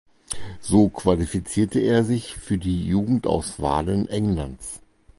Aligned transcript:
So 0.61 0.89
qualifizierte 0.89 1.79
er 1.79 2.03
sich 2.03 2.33
für 2.35 2.57
die 2.57 2.87
Jugendauswahlen 2.87 4.07
Englands. 4.09 4.81